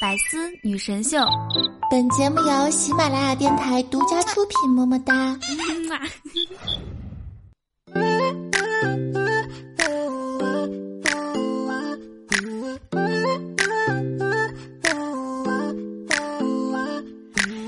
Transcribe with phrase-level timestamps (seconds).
[0.00, 1.18] 百思女神秀。
[1.90, 5.36] 本节目由喜马拉雅电台独家出品，么么哒。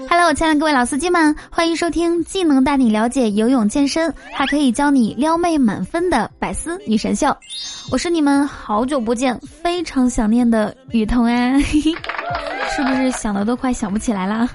[0.08, 7.36] Hello，亲爱的各位老司机们，欢迎收听既能带你了解游泳健身，还可以教你撩妹满分的百思女神秀。
[7.90, 11.52] 我是你们好久不见、非常想念的雨桐啊，
[12.74, 14.48] 是不是想的都快想不起来了？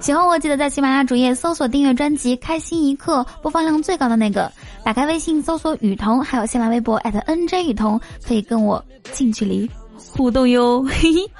[0.00, 4.50] 喜欢我记得在喜马拉雅主页搜索订阅专辑《开心一刻》，播放量最高的那个。
[4.84, 10.82] 打开微信搜索雨桐，还有新浪微博 @nj 雨桐，可以跟我近距离互动哟。
[10.82, 11.30] 嘿嘿。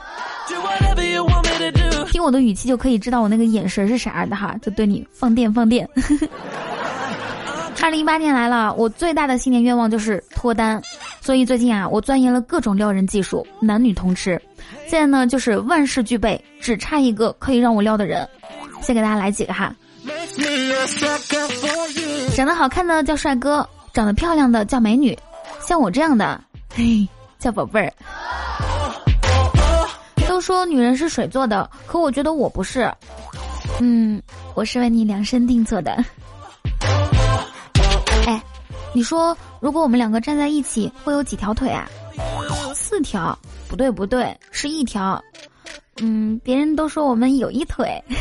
[2.11, 5.88] 听我的语气就可以知道我那个眼神是啥样的哈，就对你放电放电。
[7.83, 10.80] 二零一八年来了，我最大的新年愿望就是脱单，
[11.21, 14.41] 所以最近啊，我钻研了各种撩人技术，男女通吃。
[14.86, 18.28] 现在呢，就是万事俱备，只差一个可以让我撩的人。
[18.82, 19.74] 先给大家来几个哈，
[22.37, 25.18] 长得好看的叫帅哥，长得漂亮的叫美女，
[25.66, 26.40] 像我这样的，
[26.74, 27.93] 嘿，叫宝贝儿。
[30.29, 32.93] 都说女人是水做的，可我觉得我不是。
[33.80, 34.21] 嗯，
[34.54, 36.04] 我是为你量身定做的。
[38.26, 38.43] 哎，
[38.93, 41.88] 你说如果我们两个站在一起，会有几条腿啊？
[42.74, 43.37] 四条？
[43.75, 45.21] 不对不对，是一条。
[46.01, 48.01] 嗯，别人都说我们有一腿。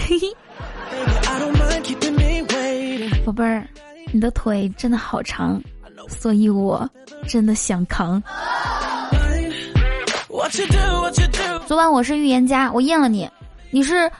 [3.23, 3.67] 宝贝儿，
[4.11, 5.61] 你的腿真的好长，
[6.09, 6.89] 所以我
[7.27, 8.19] 真的想扛。
[11.67, 13.29] 昨晚我是预言家，我验了你，
[13.69, 14.11] 你是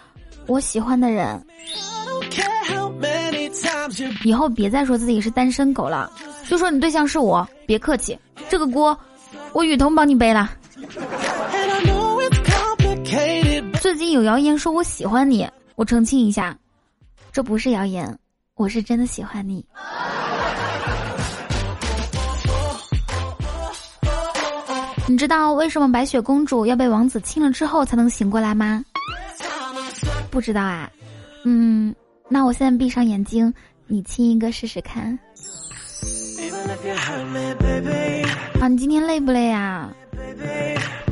[0.46, 1.44] 我喜欢的人。
[4.24, 6.12] 以后别再说自己是单身狗了，
[6.48, 8.16] 就说你对象是我，别客气，
[8.48, 8.96] 这个锅
[9.52, 10.52] 我雨桐帮你背了。
[13.96, 16.58] 最近有谣言说我喜欢你，我澄清一下，
[17.32, 18.18] 这不是谣言，
[18.56, 19.64] 我是真的喜欢你。
[25.06, 28.84] 你知道为什么白雪公主要被王子亲了之后才能醒过来吗？
[30.32, 30.90] 不知道啊。
[31.46, 31.94] 嗯，
[32.28, 33.54] 那我现在闭上眼睛，
[33.86, 35.08] 你亲一个试试看。
[38.60, 39.94] 啊，你今天累不累啊？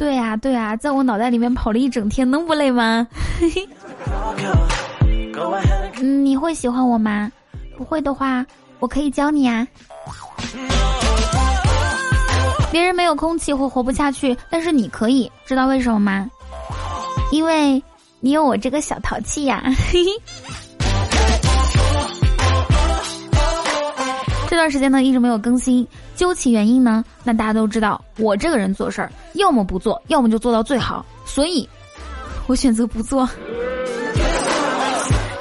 [0.01, 3.07] 对呀，对呀，在我脑袋里面跑了一整天，能不累吗？
[6.01, 7.31] 你会喜欢我吗？
[7.77, 8.43] 不会的话，
[8.79, 9.67] 我可以教你啊。
[12.71, 16.27] 别人没有空气会活不下去，但是你可以，知道为什么吗？
[17.31, 17.79] 因为
[18.21, 19.63] 你有我这个小淘气呀！
[24.51, 31.69] 这段时间呢一直没有更新，究其原因呢，那大家都知道，我这个人做事儿要么不做，要么就做到最好，所以，
[32.47, 33.25] 我选择不做。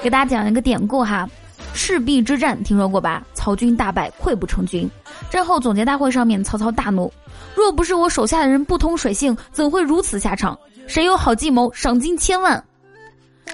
[0.00, 1.28] 给大家讲一个典故哈。
[1.74, 3.26] 赤壁之战听说过吧？
[3.34, 4.88] 曹军大败，溃不成军。
[5.28, 7.12] 战后总结大会上面，曹操大怒
[7.56, 10.56] ：“若不是我手下的人不通水性，怎会如此下场？
[10.86, 12.62] 谁有好计谋，赏金千万。”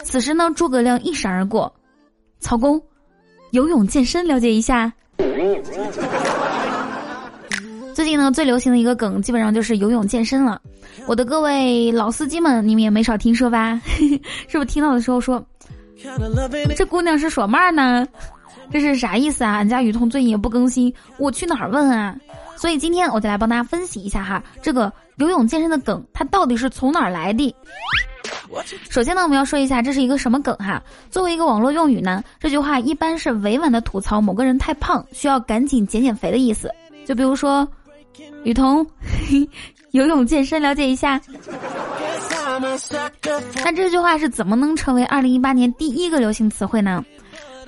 [0.04, 1.72] 此时呢，诸葛亮一闪而过
[2.40, 2.78] ：“曹公，
[3.52, 4.92] 游泳健身了解一下。”
[7.94, 10.60] 最近呢，最流行的一个梗，基本上就是游泳健身了。
[11.06, 13.81] 我的各位老司机们，你们也没少听说吧？
[14.49, 15.43] 是不是听到的时候说？
[16.77, 18.06] 这姑娘是耍嘛呢？
[18.71, 19.54] 这是啥意思啊？
[19.54, 22.15] 俺家雨桐最近也不更新，我去哪儿问啊？
[22.56, 27.54] 所以今天我就来帮大家分析一下哈，这个游泳健身的梗，它到底是从哪儿来的？
[28.91, 30.82] 首先呢，我们要说一下这是一个什么梗哈？
[31.10, 36.70] 作为一个网络用语呢，这句话一般是委婉的吐槽某个人太胖，需要赶紧减减肥的意思。
[37.06, 37.66] 就比如说，
[38.44, 38.86] 雨桐
[39.92, 41.20] 游泳健身了解一下。
[43.65, 47.04] 那这句话是怎么能成为二零一八年第一个流行词汇呢？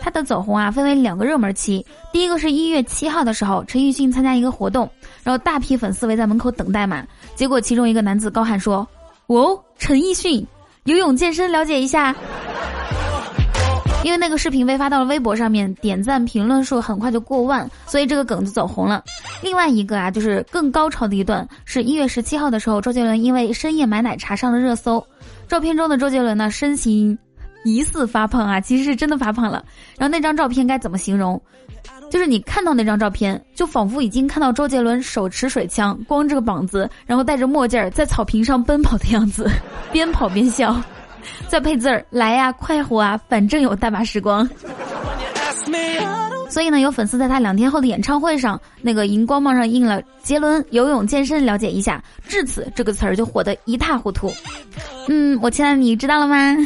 [0.01, 1.85] 它的走红啊，分为两个热门期。
[2.13, 4.89] 第一个是一月七号的时候，陈奕迅参加一个活动，
[5.25, 7.05] 然后大批粉丝围在门口等待嘛。
[7.35, 8.87] 结果其中一个男子高喊说
[9.29, 10.45] ：“哦，陈奕迅
[10.85, 12.15] 游泳健身，了解一下。”
[14.05, 19.03] 因为那个视频被发到了微博上面，点赞评论数很快就过万，所以这个梗就走红了。
[19.43, 25.05] 另外一个啊，就是更高潮的一段，是一月十七号的时候，周杰伦因为深夜买奶茶上了热搜。
[25.47, 27.19] 照片中的周杰伦呢，身形
[27.65, 29.63] 疑似发胖啊，其实是真的发胖了。
[29.99, 31.39] 然后那张照片该怎么形容？
[32.11, 39.51] 就是你看到那张照片，就仿佛已经看到周杰伦手持水枪，光着个膀子，然后戴着墨镜在草坪上奔跑的样子，
[39.93, 40.75] 边跑边笑。
[41.47, 44.49] 再配字儿来呀，快活啊，反正有大把时光。
[46.49, 54.33] 所以呢，有粉丝在他两天后的演唱会上，那个荧光棒上印了“杰伦游泳健身，了解一下”，至此这个词儿就火得一塌糊涂。
[55.09, 56.57] 嗯，我亲爱的，你知道了吗？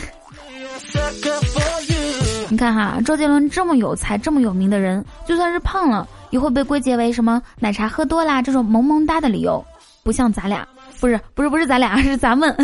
[2.52, 9.64] 你看哈，周杰伦这么有才、这么有名的人，就算是胖了，也会被归结为什么奶茶喝多啦这种萌萌哒的理由。
[10.04, 10.68] 不像咱俩，
[11.00, 12.54] 不是不是不是咱俩， 是咱们。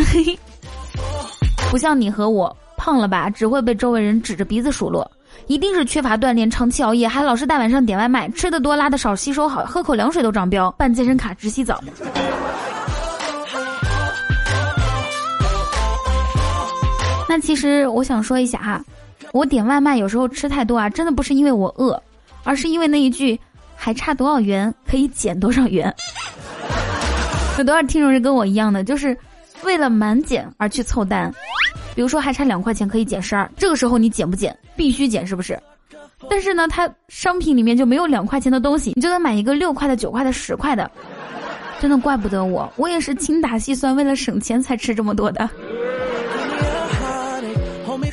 [1.71, 5.09] 不像你和我，胖了吧，只会被周围人指着鼻子数落。
[5.47, 11.83] 一定是缺乏锻炼，长期熬夜，还老是大晚上点外卖，吃的多，拉的少，吸收好，喝口凉水都长膘，办健身卡，只洗澡。
[17.27, 18.79] 那其实我想说一下哈，
[19.31, 22.01] 我点外卖有时候吃太多啊，真的不是因为我饿，
[22.43, 23.39] 而是因为那一句
[23.75, 25.93] 还差多少元可以减多少元。
[27.57, 29.15] 有多少听众是跟我一样的，就是
[29.63, 31.31] 为了满减而去凑单？
[31.95, 34.57] 比如说还差两块钱可以减十二，这个时候你减不减？
[34.75, 35.59] 必须减是不是？
[36.29, 40.89] 但是呢，它商品里面就没有两块钱的东西，你就得买一个六块的、九块的、十块的。
[41.79, 45.49] 真的怪不得我，我也是精打细算，为了省钱才吃这么多的。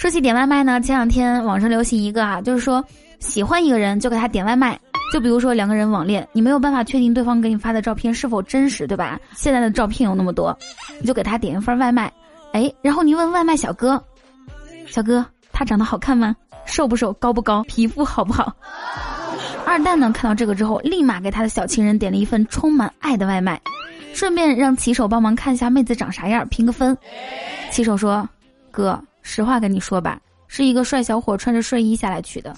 [0.07, 2.85] 说起点外卖呢，前两天网上流行一个啊，就是说
[3.19, 4.79] 喜欢一个人就给他点外卖。
[5.13, 9.19] 就比如说两个人网恋，你没有办法确定对方给你发的照片是否真实，对吧？
[9.35, 10.57] 现在的照片有那么多，
[11.01, 12.13] 你就给他点一份外卖。
[12.53, 14.01] 哎，然后你问外卖小哥
[14.87, 16.37] ：“小哥，他长得好看吗？
[16.67, 17.13] 瘦不瘦？
[17.15, 17.65] 高不高？
[17.65, 18.55] 皮肤好不好？”
[19.67, 23.61] 二蛋呢，看到这个之后，立马给他的小情人点了一份充满爱的外卖，
[24.15, 26.97] 顺便让骑手帮忙看一下妹子长啥样，评个分。
[27.73, 28.29] 骑手说
[28.71, 28.97] ：“哥。”
[29.29, 32.55] 实话跟你说吧，是一个帅小伙穿着睡衣下来取的。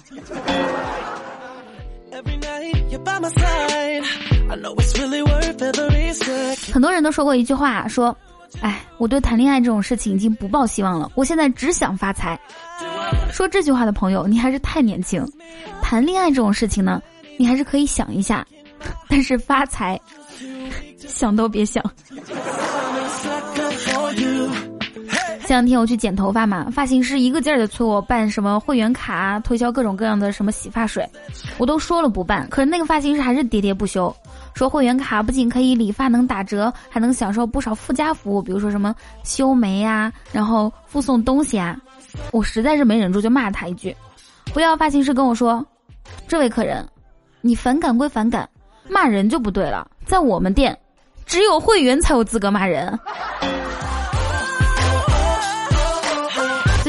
[6.71, 8.15] 很多人都说过一句话，说
[8.61, 12.39] ：“哎，我对谈恋爱这种事情已经不抱希望了，我现在只想发财。”
[13.33, 15.25] 说这句话的朋友，你还是太年轻。
[15.81, 17.01] 谈恋爱这种事情呢，
[17.37, 18.45] 你还是可以想一下，
[19.09, 19.99] 但是发财，
[21.07, 21.83] 想都别想。
[25.49, 31.03] 前两天我去剪头发嘛，发型师一个劲儿的催我办什么会员卡，推销各种各样的什么洗发水，
[31.57, 34.15] 我都说了不办，可是那个发型师还是喋喋不休，
[34.53, 38.93] 说会员卡不仅可以理发能打折，还能享受不少附加服务，比如说什么
[39.23, 41.75] 修眉呀，然后附送东西啊，
[42.31, 43.97] 我实在是没忍住就骂他一句，
[44.53, 45.65] 不要发型师跟我说，
[46.27, 46.87] 这位客人，
[47.41, 48.47] 你反感归反感，
[48.87, 50.77] 骂人就不对了，在我们店，
[51.25, 52.99] 只有会员才有资格骂人。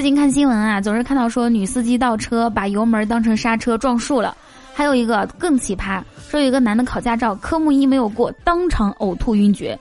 [0.00, 4.34] 最近看新闻啊，总是看到说女司机倒车把油门当成刹车撞树了，
[4.72, 9.78] 还有一个更奇葩，说有一个男的考驾照科目一没有过，当场呕吐晕厥。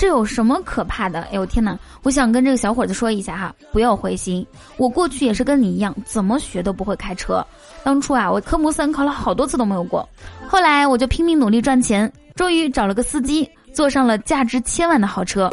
[0.00, 1.20] 这有什么可怕的？
[1.20, 1.78] 哎呦天哪！
[2.02, 4.44] 我想跟这个小伙子说一下哈，不要灰心，
[4.76, 7.40] 我过去也是跟你一样，怎么学都不会开车。
[7.84, 10.04] 当初啊，我科目三考了好多次都没有过，
[10.48, 15.48] 后来我就拼命努力赚钱，终于找了个司机，坐上了价值千万的豪车，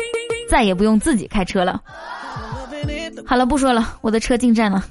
[0.49, 1.79] 再也不用自己开车了。
[3.25, 4.83] 好了，不说了，我的车进站了。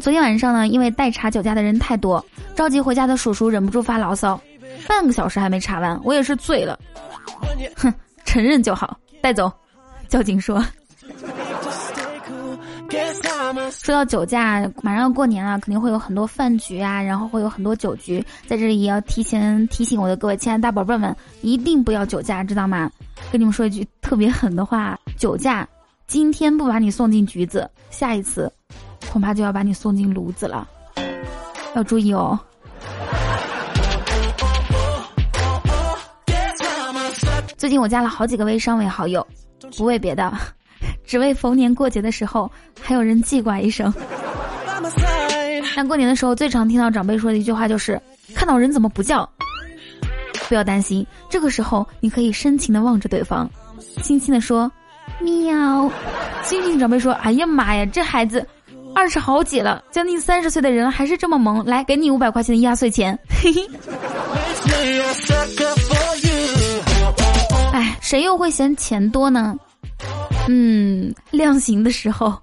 [0.00, 2.24] 昨天晚上呢，因为代查酒驾的人太多，
[2.54, 4.40] 着急回家的叔叔忍不住发牢骚，
[4.86, 6.78] 半个小时还没查完，我也是醉了。
[7.76, 7.92] 哼，
[8.24, 9.50] 承认就好，带走。
[10.08, 10.64] 交警说。
[13.70, 22.90] 说到酒驾，马上要过年了，肯定会有很多饭局啊，然后会有很多酒局，在这里也要提前提醒我的各位亲爱的大宝贝们，一定不要酒驾，知道吗？
[23.30, 25.68] 跟你们说一句特别狠的话，酒驾，
[26.06, 28.50] 今天不把你送进局子，下一次，
[29.10, 30.66] 恐怕就要把你送进炉子了，
[31.74, 32.38] 要注意哦。
[37.56, 39.26] 最近我加了好几个微商为好友，
[39.76, 40.32] 不为别的。
[41.06, 43.92] 只为逢年过节的时候还有人记挂一声。
[45.76, 48.00] 那过年的时候最常听到长辈说的一句话就是
[48.34, 49.28] ：“看到人怎么不叫？”
[50.48, 53.50] 不要担心，这个时候你可以深情的望着对方，
[54.02, 54.70] 轻轻的说
[55.20, 55.90] ：“喵。”
[56.44, 58.46] 星星长辈说：“哎呀妈呀，这孩子
[58.94, 63.18] 二十好几了，将近三十岁的人还是这么萌。”来，给你五百块钱的压岁钱。
[63.28, 63.68] 嘿嘿。
[67.72, 69.56] 哎，谁又会嫌钱多呢？
[70.48, 72.38] 嗯，量刑的时候。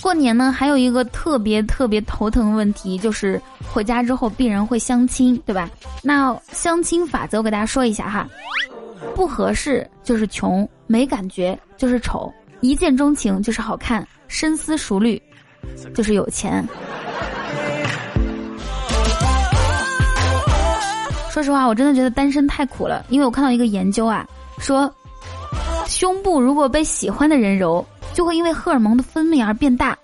[0.00, 3.40] 过年呢，还有一个特别特别头疼的问题，就是
[3.72, 5.68] 回家之后必然会相亲，对吧？
[6.02, 8.26] 那相亲法则我给大家说一下哈，
[9.14, 15.20] 不合适就是穷，没感觉就是丑，一见钟情就是好看，深思熟虑
[15.94, 16.66] 就是有钱。
[21.30, 24.26] 说实话，我真的觉得单身太苦了，因为我看到一个研究啊。
[24.58, 24.92] 说，
[25.86, 29.94] 胸部如果被喜欢的人揉，就会因为荷尔蒙的分泌而变大；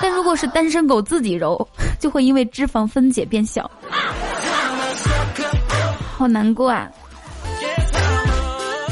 [0.00, 1.66] 但如果是单身狗自己揉，
[1.98, 3.70] 就会因为脂肪分解变小，
[6.16, 6.90] 好难过啊！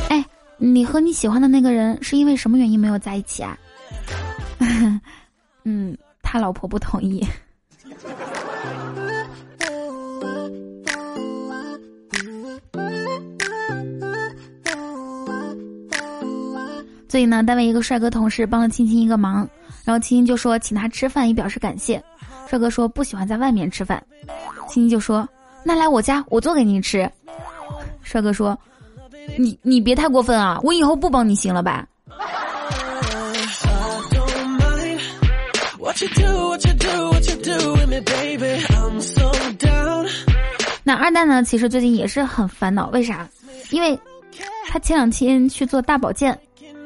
[0.09, 0.25] 哎，
[0.57, 3.57] 你和你喜欢的那个人是因为什么原因没有在一起啊？
[5.65, 7.27] 嗯，他老婆不同意。
[17.09, 19.49] 最近呢，单位一个帅哥同事帮了青青一个忙，
[19.83, 22.03] 然后青青就说请他吃饭以表示感谢。
[22.47, 24.03] 帅哥说不喜欢在外面吃饭，
[24.69, 25.27] 青青就说
[25.65, 27.11] 那来我家我做给你吃。
[28.03, 28.57] 帅哥说
[29.39, 31.87] 你你别太过分啊，我以后不帮你行了吧？
[40.85, 41.43] 那二蛋呢？
[41.43, 43.27] 其实最近也是很烦恼，为啥？
[43.71, 43.99] 因为
[44.69, 46.39] 他前两天去做大保健。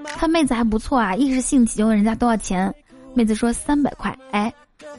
[0.04, 2.72] 看妹子还不错啊，一时兴起就问人家多少钱，
[3.14, 4.52] 妹子说三百块，哎，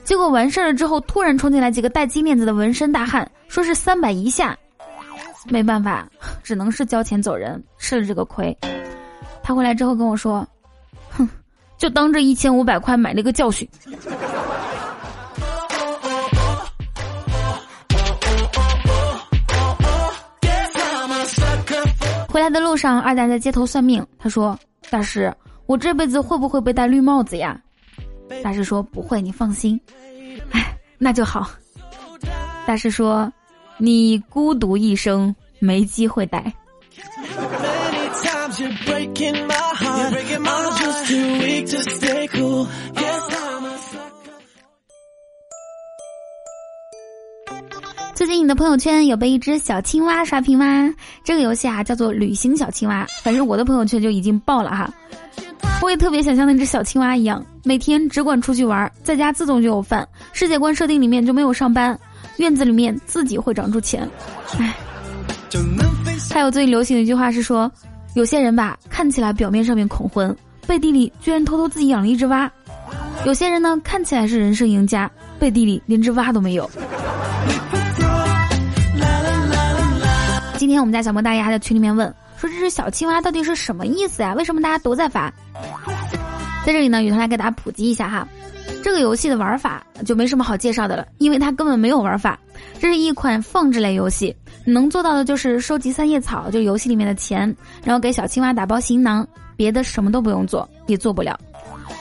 [0.03, 4.57] 结果完事儿了之后，突然冲进来几个戴金链子的纹身大汉，说是三百一下，
[5.47, 6.07] 没办法，
[6.43, 8.55] 只能是交钱走人，吃了这个亏。
[9.41, 10.45] 他回来之后跟我说，
[11.11, 11.27] 哼，
[11.77, 13.67] 就当这一千五百块买了一个教训。
[22.29, 24.57] 回来的路上，二蛋在街头算命，他说。
[24.93, 25.35] 大师，
[25.65, 27.59] 我这辈子会不会被戴绿帽子呀？
[28.43, 29.81] 大师说不会，你放心。
[30.51, 31.49] 哎，那就好。
[32.67, 33.33] 大师说，
[33.79, 36.53] 你孤独一生，没机会戴。
[48.25, 50.89] 最近你的朋友圈有被一只小青蛙刷屏吗？
[51.25, 54.89] 这个游戏啊叫做旅行小青蛙，反正我的朋友圈就已经爆了哈。
[55.81, 61.99] 我也特别想像那只小青蛙一样，每天只管出去玩，在家自动就有饭，世界观设定里面就没有上班，
[62.37, 64.09] 院子里面自己会长出钱。
[64.57, 64.73] 唉。
[66.31, 67.69] 还有最近流行的一句话是说，
[68.15, 70.33] 有些人吧看起来表面上面恐婚，
[70.65, 72.49] 背地里居然偷偷自己养了一只蛙；
[73.25, 76.71] 有些人呢看起来是人生赢家，背地里连只蛙都没有。
[80.73, 84.33] 今天我们家小莫大爷还在群里面问说：“这只小青蛙到底是什么意思呀？
[84.33, 85.31] 为什么大家都在发？”
[86.65, 88.27] 在这里呢，雨桐来给大家普及一下哈，
[88.81, 92.39] 这个游戏的玩法就没什么好介绍的了，因为它根本没有玩法。
[92.79, 101.39] 这是一款放置类游戏，能做到的就是收集三叶草，就游戏里面的钱，然后给小青蛙打包行囊，别的什么都不用做，也做不了。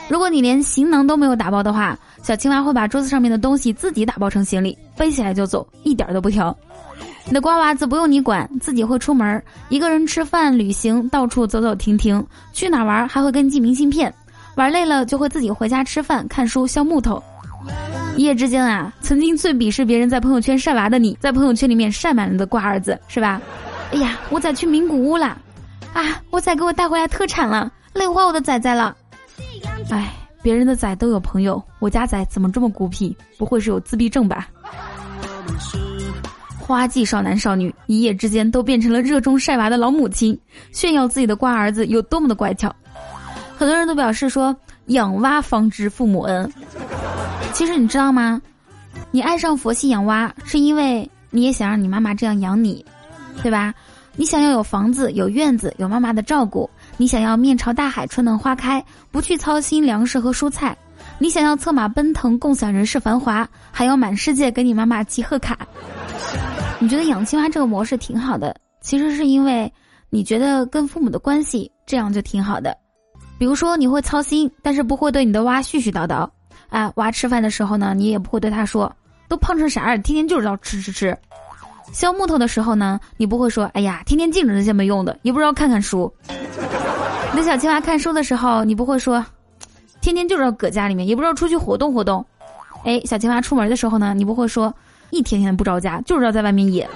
[0.09, 6.57] 如果你连行囊都没有打包的话，小青蛙会把桌子上面的东西自己打包成行李，背起来就走，一点都不挑。
[7.25, 14.13] 你的瓜娃子不用你管，自己会出门，一个人吃饭、旅行，到处走走停停，去哪玩还会给你寄明信片。
[14.57, 17.23] 玩累了就会自己回家吃饭、看书、削木头。
[18.17, 23.41] 一夜之间啊，曾经最鄙视别人在朋友圈晒娃的你，在朋友圈里面晒满了的瓜儿子，是吧？
[23.93, 25.39] 哎呀，我崽去名古屋了，
[25.95, 28.95] 啊，我崽给我带回来特产了，累坏我的崽崽了。
[29.91, 30.13] 哎，
[30.43, 33.17] 别人的崽都有朋友，我家崽怎么这么孤僻？
[33.39, 34.49] 不会是有自闭症吧？
[36.73, 40.39] 花季少男少女一夜之间都变成了热衷晒娃的老母亲，
[40.73, 42.75] 炫耀自己的瓜儿子有多么的乖巧。
[43.59, 46.51] 很多人都表示说，养蛙方知父母恩。
[47.53, 48.41] 其实你知道吗？
[49.11, 52.83] 你爱上佛系养蛙，是因为你也想让你妈妈这样养你，
[53.43, 53.75] 对吧？
[54.17, 60.75] 你想要有房子、有院子、有妈妈的照顾；你想要面朝大海、春暖花开，不去操心粮食和蔬菜；
[61.19, 65.59] 你想要策马奔腾、共享人世繁华，还要满世界给你妈妈寄贺卡。
[66.79, 69.73] 你觉得养青蛙这个模式挺好的，其实是因为
[70.11, 72.77] 你觉得跟父母的关系这样就挺好的。
[73.39, 76.29] 比如说你会操心，但是不会对你的蛙絮絮叨叨。
[76.71, 78.91] 哎，娃吃饭的时候呢，你也不会对他说
[79.29, 81.17] ：“都胖成啥样，天天就知道吃吃吃。”
[81.93, 86.13] 削木头的时候呢，你不会说：“哎呀，天天净整那些没用的，也不知道看看书。”
[87.33, 89.25] 你的小青蛙看书的时候，你不会说
[90.01, 92.25] ：“天天就知道搁家里面，也不知道出去活动活动。”
[92.85, 94.75] 哎，小青蛙出门的时候呢，你不会说。
[95.13, 96.89] 一天天不着家，就知道在外面野。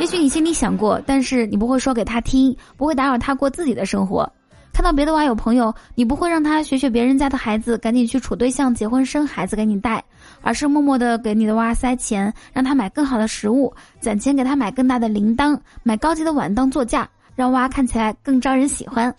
[0.00, 4.28] 也许你心里想过，但是你不会说给他听，不会打扰他过自己的生活。
[4.72, 10.02] 看到别的娃有朋友，你不会让他学学别人家的孩子，赶紧去处对象、结婚、生孩子给你带，
[10.40, 19.14] 而是默默的给你的娃塞钱，让他买更好的食物，攒钱给他买更大的铃铛，买高级的碗当座驾，让娃看起来更招人喜欢。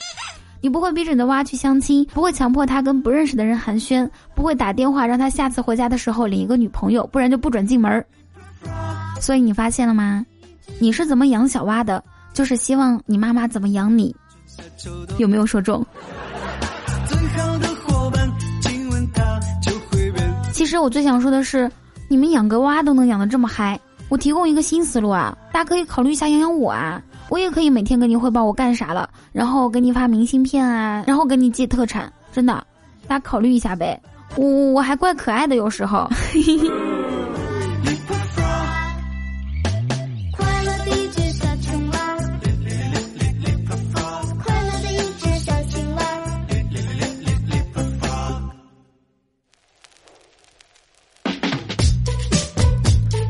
[0.64, 8.04] 你不会逼着你的蛙去相亲，不会强迫他跟不认识的人寒暄，不会打电话让他下次回家的时候领一个女朋友，不然就不准进门。
[9.20, 10.26] 所以你发现了吗？
[10.80, 12.02] 你是怎么养小蛙的，
[12.34, 14.16] 就是希望你妈妈怎么养你。
[15.18, 15.86] 有没有说中？
[20.54, 21.70] 其实我最想说的是，
[22.08, 23.78] 你们养个蛙都能养得这么嗨，
[24.08, 32.54] 我提供一个新思路啊，大家可以考虑一下养养我啊，我也可以每天跟你汇报我干啥了，然后给你发明信片啊，然后给你寄特产，真的，
[33.08, 34.00] 大家考虑一下呗。
[34.36, 36.08] 我我还怪可爱的，有时候。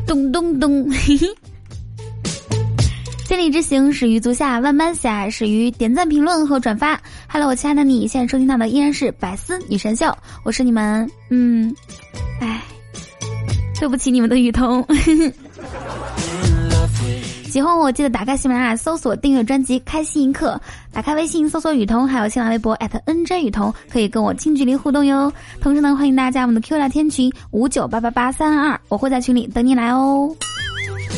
[0.06, 1.26] 咚 咚咚，嘿嘿。
[3.34, 7.00] 千里之行始于足下，万般喜爱始于点赞、评论和转发。
[7.28, 11.74] Hello，我亲爱的你，现在收听到的依然是百思女神秀，我是你们，嗯，
[12.40, 12.62] 哎，
[13.76, 14.86] 对不起你们的雨桐。
[17.50, 20.60] 喜欢我记得打开喜马拉雅搜索订阅专辑《开心一刻》，
[20.94, 25.32] 打开微信搜索雨桐，还有新浪微博 @nj 雨桐，可以跟我近距离互动哟。
[25.60, 30.32] 同时呢，欢迎大家我们的 Q 聊天群五九八八八三二，我会在群里等你来哦。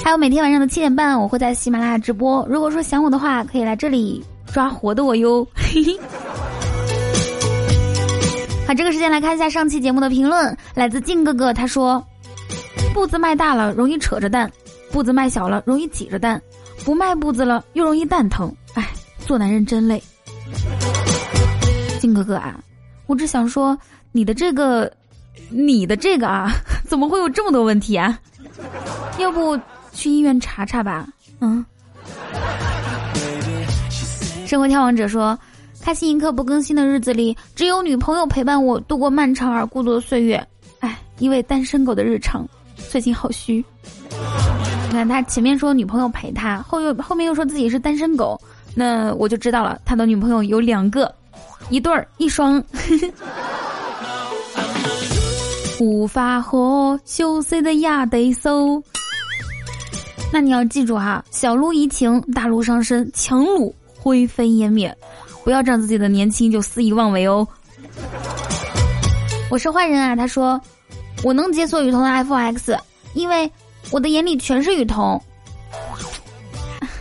[0.06, 2.46] 还有每天晚上的七点半，我会在喜马拉雅直播。
[2.48, 5.44] 如果说想我的话，可以来这里抓活的我哟。
[8.68, 12.00] 好，这个时间来看一下上期节目的评论，来自静哥哥，他说
[12.94, 14.48] ：“步子迈大了容易扯着蛋，
[14.92, 16.40] 步子迈小了容易挤着蛋，
[16.84, 18.48] 不迈步子了又容易蛋疼。
[18.74, 18.88] 哎，
[19.26, 20.00] 做男人真累。”
[21.98, 22.60] 静哥哥啊，
[23.08, 23.76] 我只想说，
[24.12, 24.88] 你的这个，
[25.48, 26.52] 你的这个啊，
[26.86, 28.16] 怎么会有这么多问题啊？
[29.18, 29.58] 要不？
[29.96, 31.08] 去医院查查吧，
[31.40, 31.64] 嗯。
[34.46, 35.36] 生活眺望者说
[35.82, 40.46] ：“开心一刻不更新的日子里，只有女朋友陪伴我度过漫长而孤独的岁月。”
[40.78, 42.46] 哎，一位单身狗的日常，
[42.90, 43.64] 最近好虚。
[44.88, 48.40] 你看他前面说女朋友陪他，后又后面又说自己是单身狗，
[48.74, 51.12] 那我就知道了，他的女朋友有两个，
[51.70, 52.62] 一对儿一双。
[55.80, 58.82] 无法和羞涩的亚得手。
[60.32, 64.94] 那你要记住哈，小鹿怡情，大鹿伤身，强弩灰飞烟灭，
[65.44, 67.46] 不要仗自己的年轻就肆意妄为哦。
[69.50, 70.60] 我是坏人啊，他说，
[71.22, 72.76] 我能解锁雨桐的 F X，
[73.14, 73.50] 因为
[73.90, 75.20] 我的眼里全是雨桐。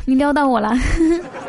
[0.06, 0.72] 你撩到我了，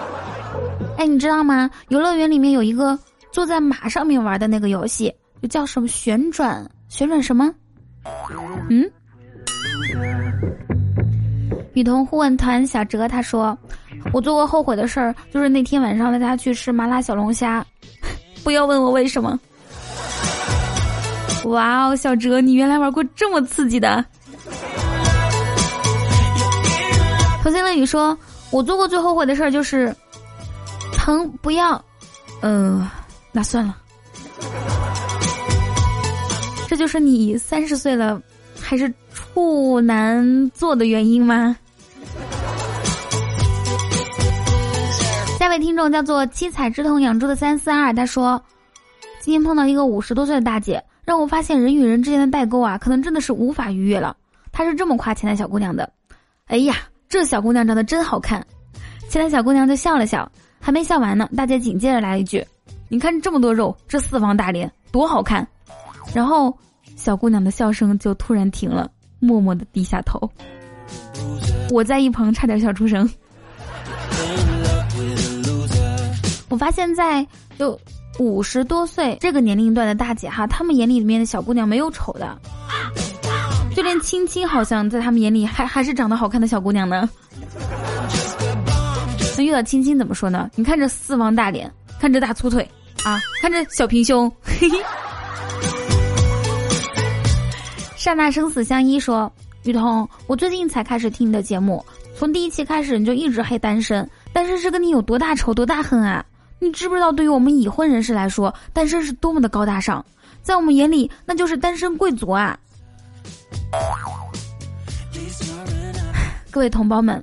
[0.96, 1.70] 哎，你知道吗？
[1.88, 2.98] 游乐园里面有一个
[3.30, 5.14] 坐在马上面玩的那个游戏，
[5.50, 7.54] 叫什么旋转旋转什么？
[8.70, 8.90] 嗯？
[11.76, 13.56] 雨桐互问团小哲他说
[14.10, 17.62] ：“我做过后悔的事儿，就是那天晚上带他去吃麻辣小龙虾，
[18.42, 19.38] 不要问我为什么。”
[21.44, 24.02] 哇哦，小哲，你原来玩过这么刺激的！
[27.42, 28.16] 头心乐雨说
[28.50, 29.94] ：“我做过最后悔的事儿就是
[30.94, 31.84] 疼，不要。”
[32.40, 32.88] 嗯，
[33.32, 33.76] 那算了。
[36.66, 38.18] 这就是你三十岁了
[38.58, 41.54] 还是处男做的原因吗？
[45.56, 48.38] 位听众叫做七彩之瞳养猪的三四二，他说
[49.20, 54.14] ：“今天碰到一个五十多岁的大姐，让我发现人与人之间的代沟啊，可能真的是无法逾越了。”
[54.52, 55.90] 她是这么夸前台小姑娘的
[56.48, 56.76] ：“哎呀，
[57.08, 58.46] 这小姑娘长得真好看。”
[59.08, 62.46] 前台小姑娘就笑了笑，还没笑完呢，大姐紧接着来了一句
[62.90, 65.46] ：“你看这么多肉，这四方大脸多好看。”
[66.12, 66.54] 然后
[66.96, 68.90] 小姑娘的笑声就突然停了，
[69.20, 70.30] 默默的低下头。
[71.70, 73.08] 我在一旁差点笑出声。
[76.56, 77.26] 我发现，在
[77.58, 77.78] 就
[78.18, 82.34] 五十多岁这个年龄段的大姐哈，她们眼里里面的小姑娘没有丑的，
[83.74, 87.06] 就连青青好像在她们眼里还还是长得好看的小姑娘呢。
[89.36, 90.50] 那遇到青青怎么说呢？
[90.54, 92.66] 你看这四方大脸，看这大粗腿
[93.04, 94.32] 啊，看这小平胸。
[94.42, 94.78] 嘿嘿。
[97.98, 99.30] 刹那生死相依说，
[99.64, 101.84] 雨桐，我最近才开始听你的节目，
[102.16, 106.24] 从第一期开始你就一直黑单身，单身是跟你有多大仇多大恨啊？
[106.58, 110.04] 你知不知道，对于我们已婚人士来说，单身是多么的高大上，
[110.42, 112.58] 在我们眼里，那就是单身贵族啊！
[116.50, 117.22] 各位同胞们，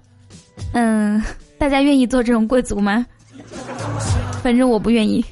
[0.74, 1.22] 嗯，
[1.58, 3.06] 大家愿意做这种贵族吗？
[4.44, 5.26] 反正我不愿意。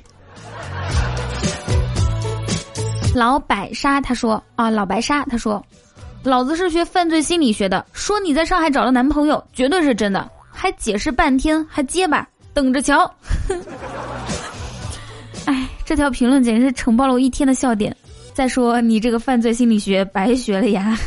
[3.14, 5.64] 老白沙他说啊，老白沙他说，
[6.24, 12.28] 老子是学犯罪心理学的，说你在上海找了男朋友，绝对是真的，还解释半天，还结巴。
[12.54, 13.10] 等着瞧！
[15.46, 17.96] 哎，这条评论简直是承包了我一天的笑点。
[18.34, 20.98] 再说你这个犯罪心理学白学了呀！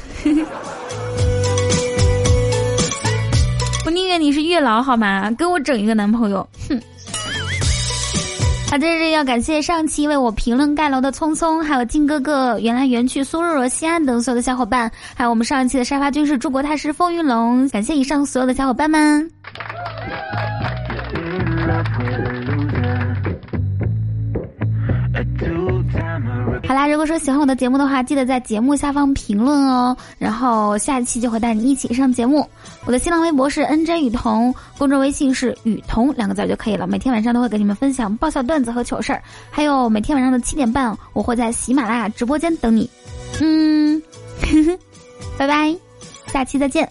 [3.86, 5.30] 我宁愿你是月老好吗？
[5.32, 6.46] 给我整一个男朋友！
[6.68, 6.78] 哼！
[8.70, 19.30] 好，在这要感谢上期为我评论盖楼的聪聪，还有靖哥哥、原来园区苏若若、西安等所有的小伙伴，还有我们上一期的沙发君是朱国泰师风云龙，感谢以上所有的小伙伴们。
[26.66, 29.96] 好啦，如果说喜欢我的节目的话，记得在节目下方评论哦。
[30.18, 32.48] 然后下一期就会带你一起上节目。
[32.86, 36.86] 我的新浪微博是 N J 雨桐，公众微信是雨桐两个字就可以了。
[36.86, 42.88] 每天晚上都会给你们分享爆笑段子和糗事儿，还有每天晚上的七点半，我会在喜马拉雅直播间等你。
[43.40, 44.02] 嗯，
[45.36, 45.76] 拜拜，
[46.26, 46.90] 下期再见。